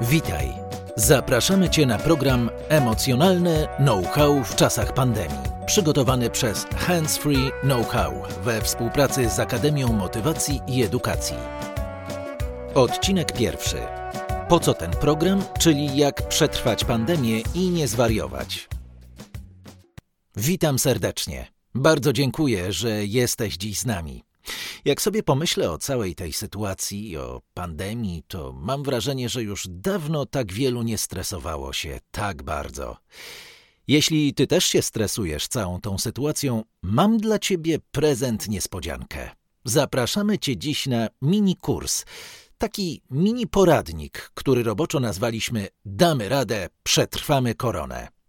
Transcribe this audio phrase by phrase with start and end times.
[0.00, 0.52] Witaj.
[0.96, 8.12] Zapraszamy Cię na program Emocjonalne Know-how w czasach pandemii, przygotowany przez Hands Free Know-how
[8.44, 11.36] we współpracy z Akademią Motywacji i Edukacji.
[12.74, 13.76] Odcinek pierwszy.
[14.48, 18.68] Po co ten program, czyli jak przetrwać pandemię i nie zwariować?
[20.36, 21.46] Witam serdecznie.
[21.74, 24.29] Bardzo dziękuję, że jesteś dziś z nami.
[24.84, 30.26] Jak sobie pomyślę o całej tej sytuacji, o pandemii, to mam wrażenie, że już dawno
[30.26, 32.96] tak wielu nie stresowało się tak bardzo.
[33.88, 39.30] Jeśli ty też się stresujesz całą tą sytuacją, mam dla ciebie prezent niespodziankę.
[39.64, 42.04] Zapraszamy cię dziś na mini kurs,
[42.58, 48.19] taki mini poradnik, który roboczo nazwaliśmy Damy radę, przetrwamy koronę.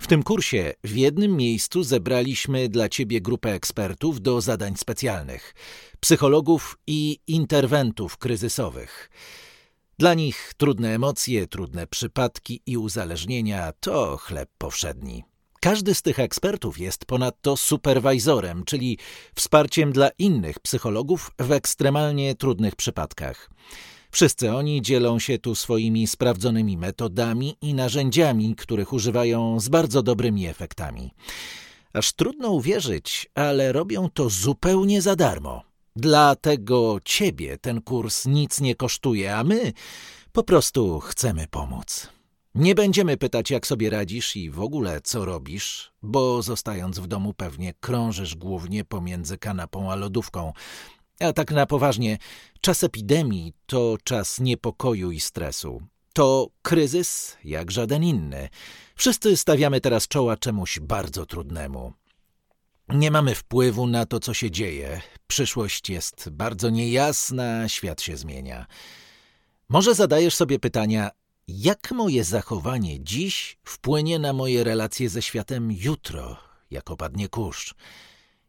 [0.00, 5.54] W tym kursie w jednym miejscu zebraliśmy dla Ciebie grupę ekspertów do zadań specjalnych,
[6.00, 9.10] psychologów i interwentów kryzysowych.
[9.98, 15.24] Dla nich trudne emocje, trudne przypadki i uzależnienia to chleb powszedni.
[15.60, 18.98] Każdy z tych ekspertów jest ponadto superwajzorem, czyli
[19.34, 23.50] wsparciem dla innych psychologów w ekstremalnie trudnych przypadkach.
[24.10, 30.46] Wszyscy oni dzielą się tu swoimi sprawdzonymi metodami i narzędziami, których używają z bardzo dobrymi
[30.46, 31.10] efektami.
[31.92, 35.62] Aż trudno uwierzyć, ale robią to zupełnie za darmo.
[35.96, 39.72] Dlatego ciebie ten kurs nic nie kosztuje, a my
[40.32, 42.08] po prostu chcemy pomóc.
[42.54, 47.34] Nie będziemy pytać, jak sobie radzisz i w ogóle co robisz, bo zostając w domu
[47.34, 50.52] pewnie krążysz głównie pomiędzy kanapą a lodówką.
[51.20, 52.18] A tak na poważnie,
[52.60, 55.82] czas epidemii to czas niepokoju i stresu.
[56.12, 58.48] To kryzys jak żaden inny.
[58.96, 61.92] Wszyscy stawiamy teraz czoła czemuś bardzo trudnemu.
[62.88, 65.00] Nie mamy wpływu na to, co się dzieje.
[65.26, 68.66] Przyszłość jest bardzo niejasna, świat się zmienia.
[69.68, 71.10] Może zadajesz sobie pytania,
[71.48, 76.36] jak moje zachowanie dziś wpłynie na moje relacje ze światem jutro,
[76.70, 77.74] jak opadnie kurz?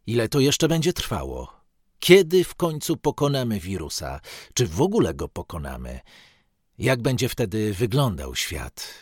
[0.08, 1.57] Ile to jeszcze będzie trwało?
[2.00, 4.20] Kiedy w końcu pokonamy wirusa?
[4.54, 6.00] Czy w ogóle go pokonamy?
[6.78, 8.94] Jak będzie wtedy wyglądał świat?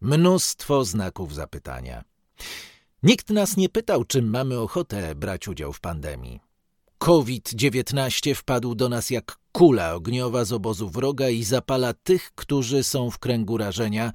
[0.00, 2.04] Mnóstwo znaków zapytania.
[3.02, 6.40] Nikt nas nie pytał, czy mamy ochotę brać udział w pandemii.
[6.98, 13.10] COVID-19 wpadł do nas jak kula ogniowa z obozu wroga i zapala tych, którzy są
[13.10, 14.12] w kręgu rażenia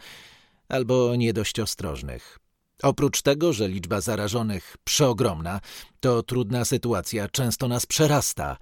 [0.69, 2.39] albo nie dość ostrożnych.
[2.83, 5.61] Oprócz tego, że liczba zarażonych przeogromna,
[5.99, 8.57] to trudna sytuacja często nas przerasta.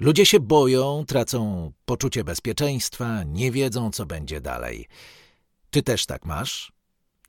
[0.00, 4.88] Ludzie się boją, tracą poczucie bezpieczeństwa, nie wiedzą, co będzie dalej.
[5.70, 6.72] Ty też tak masz?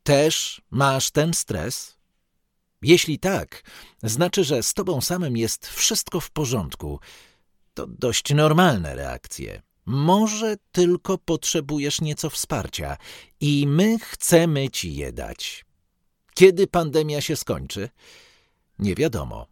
[0.04, 1.98] Też masz ten stres?
[2.82, 3.64] Jeśli tak,
[4.04, 7.00] znaczy, że z tobą samym jest wszystko w porządku.
[7.74, 9.62] To dość normalne reakcje.
[9.86, 12.98] Może tylko potrzebujesz nieco wsparcia
[13.40, 15.65] i my chcemy ci je dać.
[16.36, 17.90] Kiedy pandemia się skończy?
[18.80, 19.48] Nie wiadomo.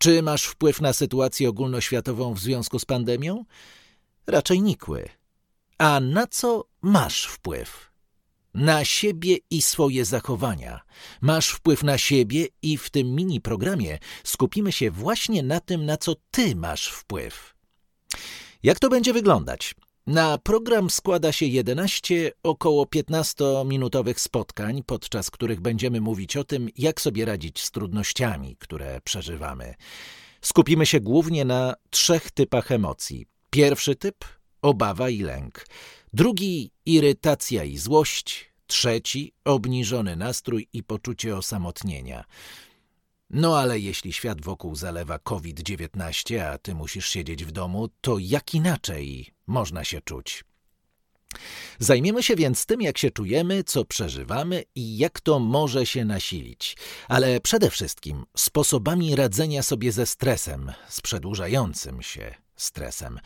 [0.00, 3.44] Czy masz wpływ na sytuację ogólnoświatową w związku z pandemią?
[4.26, 5.08] Raczej nikły.
[5.78, 7.92] A na co masz wpływ?
[8.54, 10.80] Na siebie i swoje zachowania.
[11.20, 15.96] Masz wpływ na siebie i w tym mini programie skupimy się właśnie na tym, na
[15.96, 17.54] co ty masz wpływ.
[18.62, 19.74] Jak to będzie wyglądać?
[20.06, 27.00] Na program składa się 11 około 15-minutowych spotkań, podczas których będziemy mówić o tym, jak
[27.00, 29.74] sobie radzić z trudnościami, które przeżywamy.
[30.40, 33.26] Skupimy się głównie na trzech typach emocji.
[33.50, 34.24] Pierwszy typ
[34.62, 35.66] obawa i lęk.
[36.12, 38.52] Drugi irytacja i złość.
[38.66, 42.24] Trzeci obniżony nastrój i poczucie osamotnienia.
[43.32, 48.54] No ale jeśli świat wokół zalewa COVID-19, a ty musisz siedzieć w domu, to jak
[48.54, 50.44] inaczej można się czuć?
[51.78, 56.76] Zajmiemy się więc tym, jak się czujemy, co przeżywamy i jak to może się nasilić,
[57.08, 63.20] ale przede wszystkim sposobami radzenia sobie ze stresem, z przedłużającym się stresem.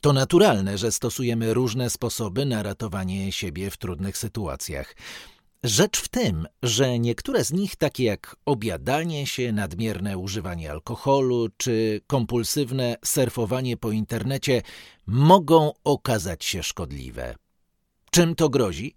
[0.00, 4.94] To naturalne, że stosujemy różne sposoby na ratowanie siebie w trudnych sytuacjach.
[5.66, 12.00] Rzecz w tym, że niektóre z nich, takie jak obiadanie się, nadmierne używanie alkoholu czy
[12.06, 14.62] kompulsywne surfowanie po internecie,
[15.06, 17.34] mogą okazać się szkodliwe.
[18.10, 18.94] Czym to grozi?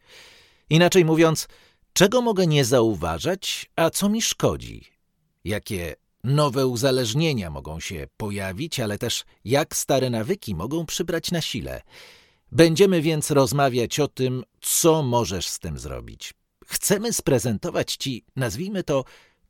[0.69, 1.47] Inaczej mówiąc,
[1.93, 4.85] czego mogę nie zauważać, a co mi szkodzi?
[5.43, 11.81] Jakie nowe uzależnienia mogą się pojawić, ale też jak stare nawyki mogą przybrać na sile?
[12.51, 16.38] Będziemy więc rozmawiać o tym, co możesz z tym zrobić
[16.69, 19.03] chcemy sprezentować Ci, nazwijmy to,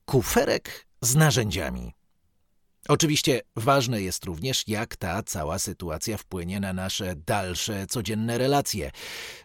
[0.05, 1.93] kuferek z narzędziami.
[2.87, 8.91] Oczywiście ważne jest również, jak ta cała sytuacja wpłynie na nasze dalsze codzienne relacje.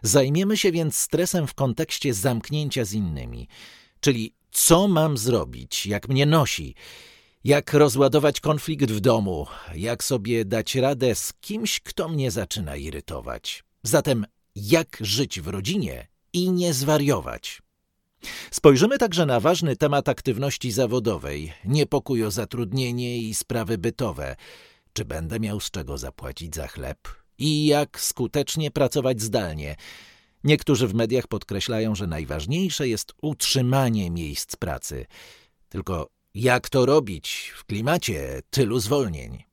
[0.01, 3.47] Zajmiemy się więc stresem w kontekście zamknięcia z innymi,
[3.99, 6.75] czyli co mam zrobić, jak mnie nosi,
[7.43, 13.63] jak rozładować konflikt w domu, jak sobie dać radę z kimś, kto mnie zaczyna irytować.
[13.83, 14.25] Zatem,
[14.55, 17.61] jak żyć w rodzinie i nie zwariować.
[18.51, 24.35] Spojrzymy także na ważny temat aktywności zawodowej, niepokój o zatrudnienie i sprawy bytowe.
[24.93, 26.97] Czy będę miał z czego zapłacić za chleb?
[27.37, 29.75] I jak skutecznie pracować zdalnie?
[30.43, 35.05] Niektórzy w mediach podkreślają, że najważniejsze jest utrzymanie miejsc pracy.
[35.69, 39.43] Tylko jak to robić w klimacie tylu zwolnień?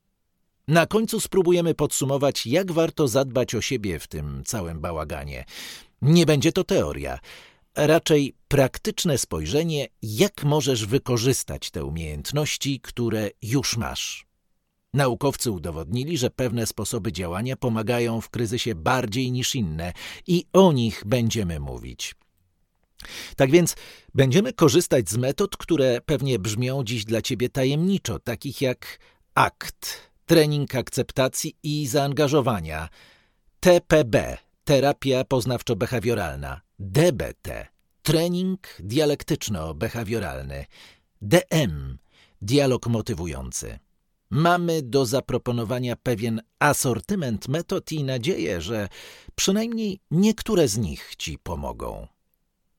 [0.69, 5.45] Na końcu spróbujemy podsumować, jak warto zadbać o siebie w tym całym bałaganie.
[6.03, 7.19] Nie będzie to teoria
[7.77, 14.27] raczej praktyczne spojrzenie, jak możesz wykorzystać te umiejętności, które już masz.
[14.95, 19.93] Naukowcy udowodnili, że pewne sposoby działania pomagają w kryzysie bardziej niż inne
[20.27, 22.15] i o nich będziemy mówić.
[23.37, 23.77] Tak więc
[24.15, 28.99] będziemy korzystać z metod, które pewnie brzmią dziś dla Ciebie tajemniczo, takich jak
[29.35, 32.89] ACT, trening akceptacji i zaangażowania,
[33.61, 37.67] TPB, terapia poznawczo-behawioralna, DBT,
[38.03, 40.65] trening dialektyczno-behawioralny,
[41.23, 41.99] DM,
[42.41, 43.79] dialog motywujący.
[44.31, 48.89] Mamy do zaproponowania pewien asortyment metod i nadzieję, że
[49.35, 52.09] przynajmniej niektóre z nich Ci pomogą.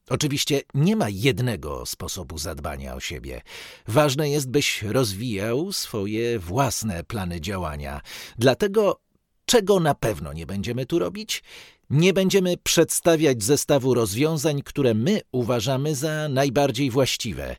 [0.09, 3.41] Oczywiście nie ma jednego sposobu zadbania o siebie.
[3.87, 8.01] Ważne jest, byś rozwijał swoje własne plany działania.
[8.37, 8.99] Dlatego,
[9.45, 11.43] czego na pewno nie będziemy tu robić?
[11.93, 17.55] Nie będziemy przedstawiać zestawu rozwiązań, które my uważamy za najbardziej właściwe.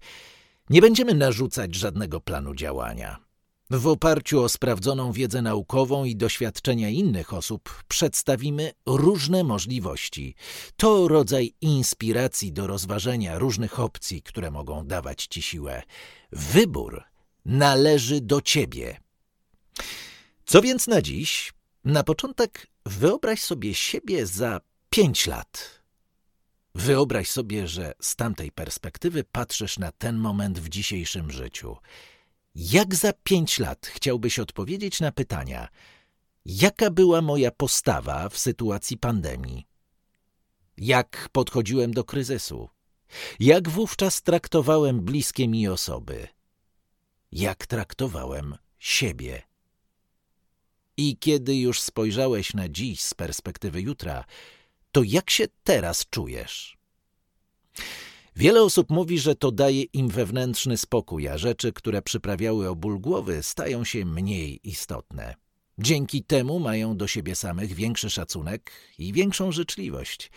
[0.70, 3.16] Nie będziemy narzucać żadnego planu działania.
[3.70, 10.34] W oparciu o sprawdzoną wiedzę naukową i doświadczenia innych osób przedstawimy różne możliwości.
[10.76, 15.82] To rodzaj inspiracji do rozważenia różnych opcji, które mogą dawać ci siłę.
[16.32, 17.02] Wybór
[17.44, 19.00] należy do ciebie.
[20.46, 21.52] Co więc na dziś?
[21.84, 24.60] Na początek wyobraź sobie siebie za
[24.90, 25.82] pięć lat.
[26.74, 31.76] Wyobraź sobie, że z tamtej perspektywy patrzysz na ten moment w dzisiejszym życiu.
[32.54, 35.68] Jak za pięć lat chciałbyś odpowiedzieć na pytania,
[36.44, 39.66] jaka była moja postawa w sytuacji pandemii?
[40.76, 42.68] Jak podchodziłem do kryzysu?
[43.40, 46.28] Jak wówczas traktowałem bliskie mi osoby?
[47.32, 49.42] Jak traktowałem siebie?
[50.96, 54.24] I kiedy już spojrzałeś na dziś z perspektywy jutra,
[54.92, 56.76] to jak się teraz czujesz?
[58.36, 63.00] Wiele osób mówi, że to daje im wewnętrzny spokój, a rzeczy, które przyprawiały o ból
[63.00, 65.34] głowy, stają się mniej istotne.
[65.78, 70.30] Dzięki temu mają do siebie samych większy szacunek i większą życzliwość.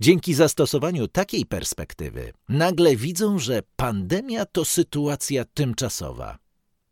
[0.00, 6.38] Dzięki zastosowaniu takiej perspektywy nagle widzą, że pandemia to sytuacja tymczasowa.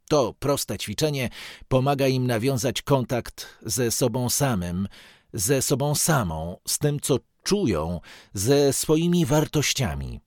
[0.09, 1.31] To proste ćwiczenie
[1.69, 4.89] pomaga im nawiązać kontakt ze sobą samym,
[5.33, 8.01] ze sobą samą, z tym, co czują,
[8.35, 10.21] ze swoimi wartościami.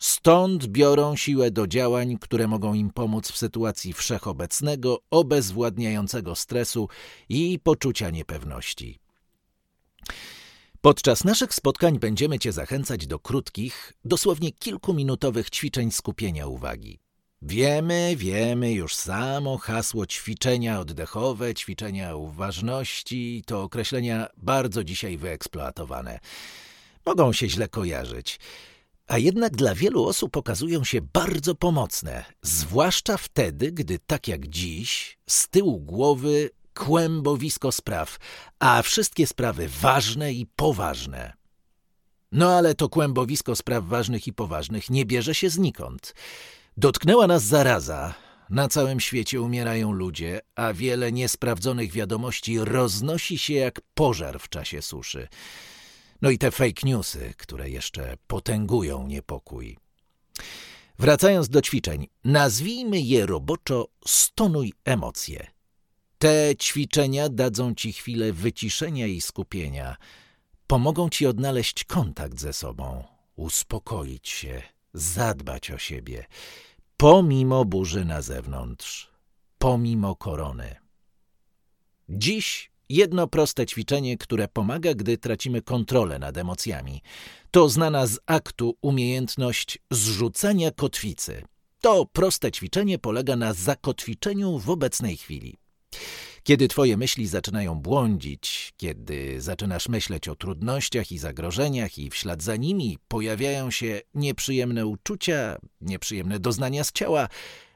[0.00, 6.88] Stąd biorą siłę do działań, które mogą im pomóc w sytuacji wszechobecnego, obezwładniającego stresu
[7.28, 8.98] i poczucia niepewności.
[10.80, 17.01] Podczas naszych spotkań będziemy Cię zachęcać do krótkich, dosłownie kilkuminutowych ćwiczeń skupienia uwagi.
[17.44, 26.20] Wiemy, wiemy już samo hasło ćwiczenia oddechowe, ćwiczenia uważności to określenia bardzo dzisiaj wyeksploatowane.
[27.06, 28.40] Mogą się źle kojarzyć,
[29.06, 35.18] a jednak dla wielu osób okazują się bardzo pomocne, zwłaszcza wtedy, gdy tak jak dziś
[35.26, 38.18] z tyłu głowy kłębowisko spraw,
[38.58, 41.32] a wszystkie sprawy ważne i poważne.
[42.32, 46.14] No ale to kłębowisko spraw ważnych i poważnych nie bierze się znikąd.
[46.76, 48.14] Dotknęła nas zaraza.
[48.50, 54.82] Na całym świecie umierają ludzie, a wiele niesprawdzonych wiadomości roznosi się jak pożar w czasie
[54.82, 55.28] suszy.
[56.22, 59.78] No i te fake newsy, które jeszcze potęgują niepokój.
[60.98, 65.46] Wracając do ćwiczeń, nazwijmy je roboczo stonuj emocje.
[66.18, 69.96] Te ćwiczenia dadzą ci chwilę wyciszenia i skupienia.
[70.66, 73.04] Pomogą ci odnaleźć kontakt ze sobą,
[73.36, 74.62] uspokoić się,
[74.94, 76.24] zadbać o siebie,
[76.96, 79.10] pomimo burzy na zewnątrz,
[79.58, 80.76] pomimo korony.
[82.08, 87.02] Dziś jedno proste ćwiczenie, które pomaga, gdy tracimy kontrolę nad emocjami.
[87.50, 91.44] To znana z aktu umiejętność zrzucania kotwicy.
[91.80, 95.61] To proste ćwiczenie polega na zakotwiczeniu w obecnej chwili.
[96.44, 102.42] Kiedy twoje myśli zaczynają błądzić, kiedy zaczynasz myśleć o trudnościach i zagrożeniach i w ślad
[102.42, 107.28] za nimi pojawiają się nieprzyjemne uczucia, nieprzyjemne doznania z ciała,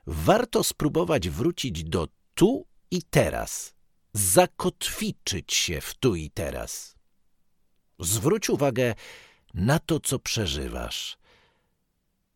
[0.06, 3.74] warto spróbować wrócić do tu i teraz,
[4.12, 6.96] zakotwiczyć się w tu i teraz.
[7.98, 8.94] Zwróć uwagę
[9.54, 11.18] na to, co przeżywasz.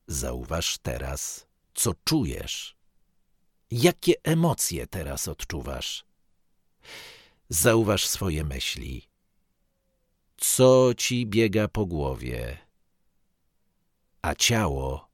[0.06, 2.76] Zauważ teraz, co czujesz.
[3.70, 6.09] Jakie emocje teraz odczuwasz?
[7.48, 9.08] Zauważ swoje myśli.
[10.36, 12.58] Co ci biega po głowie?
[14.22, 15.10] A ciało?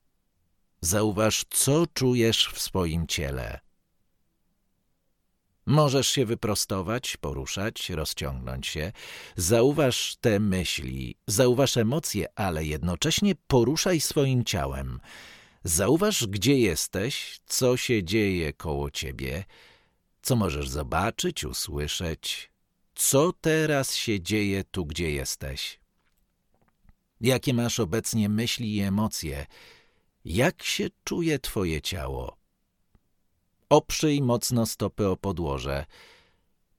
[0.80, 3.60] Zauważ, co czujesz w swoim ciele.
[5.66, 8.92] Możesz się wyprostować, poruszać, rozciągnąć się.
[9.36, 15.00] Zauważ te myśli, zauważ emocje, ale jednocześnie poruszaj swoim ciałem.
[15.64, 19.44] Zauważ, gdzie jesteś, co się dzieje koło ciebie,
[20.26, 22.50] co możesz zobaczyć, usłyszeć,
[22.94, 25.80] co teraz się dzieje tu, gdzie jesteś.
[27.20, 29.46] Jakie masz obecnie myśli i emocje?
[30.24, 32.36] Jak się czuje twoje ciało?
[33.68, 35.86] Oprzyj mocno stopy o podłoże.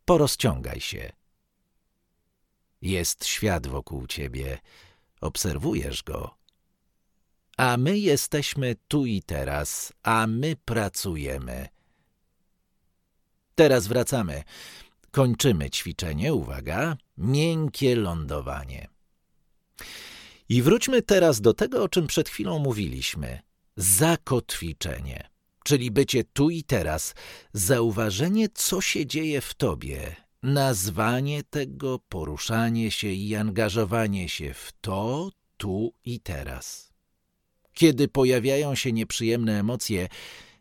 [0.06, 1.12] Porozciągaj się.
[2.82, 4.58] Jest świat wokół ciebie.
[5.22, 6.38] Obserwujesz go.
[7.58, 11.76] A my jesteśmy tu i teraz, a my pracujemy.
[13.58, 14.44] Teraz wracamy.
[15.12, 18.88] Kończymy ćwiczenie, uwaga, miękkie lądowanie.
[20.50, 23.40] I wróćmy teraz do tego, o czym przed chwilą mówiliśmy.
[23.76, 25.30] Zakotwiczenie,
[25.64, 27.16] czyli bycie tu i teraz,
[27.54, 35.30] zauważenie, co się dzieje w tobie, nazwanie tego, poruszanie się i angażowanie się w to,
[35.58, 36.94] tu i teraz.
[37.74, 40.08] Kiedy pojawiają się nieprzyjemne emocje,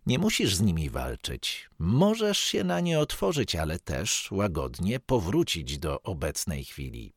[0.07, 1.71] nie musisz z nimi walczyć.
[1.79, 7.13] Możesz się na nie otworzyć, ale też łagodnie powrócić do obecnej chwili.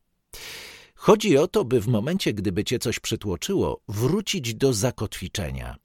[0.94, 5.76] Chodzi o to, by w momencie, gdyby cię coś przytłoczyło, wrócić do zakotwiczenia.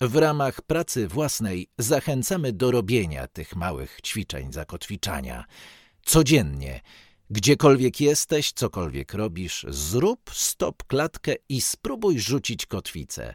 [0.00, 5.44] W ramach pracy własnej zachęcamy do robienia tych małych ćwiczeń zakotwiczania.
[6.04, 6.80] Codziennie,
[7.30, 13.34] gdziekolwiek jesteś, cokolwiek robisz, zrób stop klatkę i spróbuj rzucić kotwicę.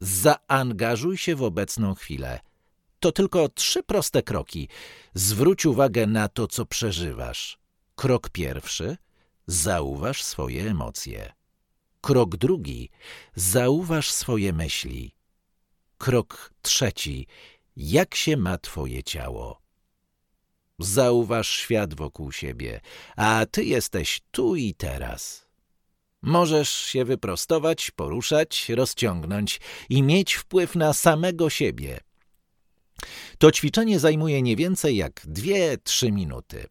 [0.00, 2.40] Zaangażuj się w obecną chwilę.
[3.00, 4.68] To tylko trzy proste kroki.
[5.14, 7.58] Zwróć uwagę na to, co przeżywasz.
[7.94, 8.96] Krok pierwszy–
[9.46, 11.32] zauważ swoje emocje.
[12.00, 12.90] Krok drugi–
[13.52, 15.14] zauważ swoje myśli.
[15.98, 17.26] Krok trzeci–
[17.76, 19.60] jak się ma twoje ciało.
[20.78, 22.80] Zauważ świat wokół siebie,
[23.16, 25.45] a ty jesteś tu i teraz.
[26.26, 32.00] Możesz się wyprostować, poruszać, rozciągnąć i mieć wpływ na samego siebie.
[33.38, 36.66] To ćwiczenie zajmuje nie więcej jak dwie-trzy minuty.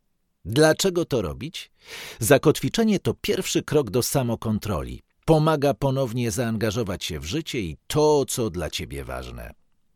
[0.46, 1.72] Dlaczego to robić?
[2.20, 5.02] Zakotwiczenie to pierwszy krok do samokontroli.
[5.26, 9.52] Pomaga ponownie zaangażować się w życie i to, co dla ciebie ważne.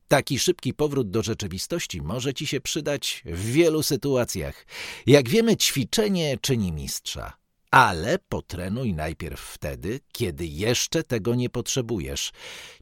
[0.08, 4.66] Taki szybki powrót do rzeczywistości może ci się przydać w wielu sytuacjach.
[5.06, 7.40] Jak wiemy, ćwiczenie czyni mistrza.
[7.72, 12.32] Ale potrenuj najpierw wtedy, kiedy jeszcze tego nie potrzebujesz.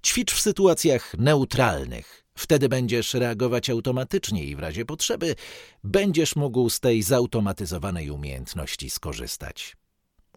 [0.06, 2.24] Ćwicz w sytuacjach neutralnych.
[2.38, 5.36] Wtedy będziesz reagować automatycznie i w razie potrzeby
[5.84, 9.77] będziesz mógł z tej zautomatyzowanej umiejętności skorzystać.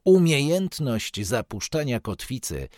[0.05, 2.69] Umiejętność zapuszczania kotwicy,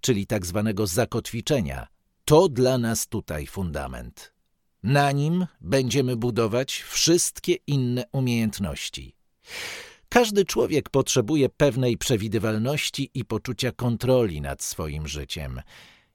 [0.00, 1.86] czyli tak zwanego zakotwiczenia,
[2.24, 4.32] to dla nas tutaj fundament.
[4.82, 9.14] Na nim będziemy budować wszystkie inne umiejętności.
[10.12, 15.60] Każdy człowiek potrzebuje pewnej przewidywalności i poczucia kontroli nad swoim życiem.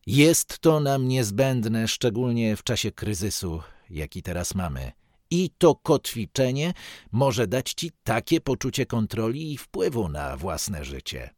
[0.08, 4.92] Jest to nam niezbędne, szczególnie w czasie kryzysu, jaki teraz mamy.
[5.30, 6.74] I to kotwiczenie
[7.12, 11.30] może dać ci takie poczucie kontroli i wpływu na własne życie.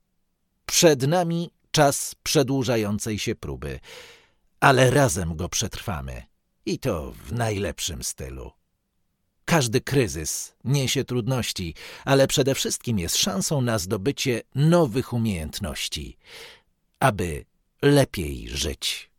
[0.65, 3.79] Przed nami czas przedłużającej się próby,
[4.59, 6.23] ale razem go przetrwamy.
[6.65, 8.58] I to w najlepszym stylu.
[9.49, 11.73] Każdy kryzys niesie trudności,
[12.05, 16.17] ale przede wszystkim jest szansą na zdobycie nowych umiejętności,
[16.99, 17.45] aby
[17.81, 19.09] lepiej żyć.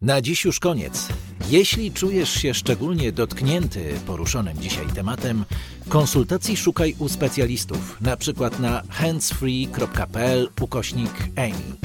[0.00, 1.08] Na dziś już koniec.
[1.48, 5.44] Jeśli czujesz się szczególnie dotknięty poruszonym dzisiaj tematem,
[5.88, 11.76] konsultacji szukaj u specjalistów, na przykład na handsfree.pl ukośnik Amy.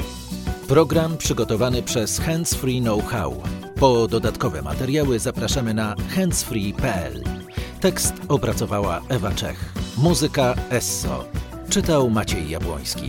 [0.68, 3.42] Program przygotowany przez Handsfree Know-how.
[3.80, 7.24] Po dodatkowe materiały zapraszamy na handsfree.pl.
[7.80, 9.72] Tekst opracowała Ewa Czech.
[9.98, 11.24] Muzyka Esso.
[11.68, 13.08] Czytał Maciej Jabłoński.